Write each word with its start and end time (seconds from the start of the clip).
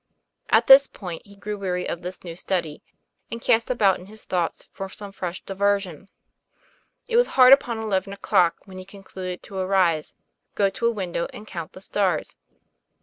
At 0.49 0.65
this 0.65 0.87
point 0.87 1.21
he 1.27 1.35
grew 1.35 1.59
weary 1.59 1.87
of 1.87 2.01
this 2.01 2.23
new 2.23 2.35
study, 2.35 2.81
and 3.31 3.39
cast 3.39 3.69
about 3.69 3.99
in 3.99 4.07
his 4.07 4.25
thoughts 4.25 4.63
for 4.71 4.89
some 4.89 5.11
fresh 5.11 5.43
diversion. 5.43 6.09
It 7.07 7.15
was 7.17 7.27
hard 7.37 7.53
upon 7.53 7.77
eleven 7.77 8.11
o'clock, 8.11 8.61
when 8.65 8.79
he 8.79 8.83
concluded 8.83 9.43
to 9.43 9.57
arise, 9.59 10.15
go 10.55 10.71
to 10.71 10.87
a 10.87 10.91
window, 10.91 11.27
and 11.33 11.45
count 11.45 11.73
the 11.73 11.81
stars. 11.81 12.35